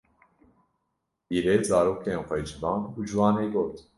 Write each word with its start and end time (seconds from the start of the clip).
pîrê 1.27 1.55
zarokên 1.69 2.21
xwe 2.27 2.37
civand 2.49 2.83
û 2.97 2.99
ji 3.09 3.15
wan 3.19 3.35
re 3.39 3.47
got: 3.55 3.75